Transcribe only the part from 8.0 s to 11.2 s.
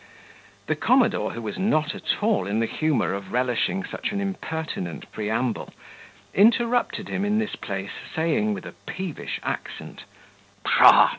saying, with a peevish accent, "Pshaw!